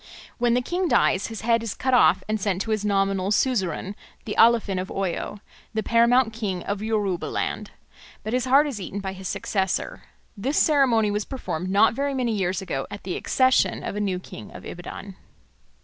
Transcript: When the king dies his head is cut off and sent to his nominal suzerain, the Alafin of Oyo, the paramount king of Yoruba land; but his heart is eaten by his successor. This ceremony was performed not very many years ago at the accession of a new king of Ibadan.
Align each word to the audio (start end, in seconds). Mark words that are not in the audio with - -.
When 0.39 0.55
the 0.55 0.63
king 0.63 0.87
dies 0.87 1.27
his 1.27 1.41
head 1.41 1.61
is 1.61 1.75
cut 1.75 1.93
off 1.93 2.23
and 2.27 2.41
sent 2.41 2.63
to 2.63 2.71
his 2.71 2.83
nominal 2.83 3.29
suzerain, 3.29 3.95
the 4.25 4.33
Alafin 4.35 4.81
of 4.81 4.87
Oyo, 4.87 5.41
the 5.75 5.83
paramount 5.83 6.33
king 6.33 6.63
of 6.63 6.81
Yoruba 6.81 7.25
land; 7.27 7.69
but 8.23 8.33
his 8.33 8.45
heart 8.45 8.65
is 8.65 8.81
eaten 8.81 8.99
by 8.99 9.13
his 9.13 9.27
successor. 9.27 10.01
This 10.35 10.57
ceremony 10.57 11.11
was 11.11 11.23
performed 11.23 11.69
not 11.69 11.93
very 11.93 12.15
many 12.15 12.31
years 12.31 12.63
ago 12.63 12.87
at 12.89 13.03
the 13.03 13.15
accession 13.15 13.83
of 13.83 13.95
a 13.95 13.99
new 13.99 14.17
king 14.17 14.49
of 14.49 14.65
Ibadan. 14.65 15.17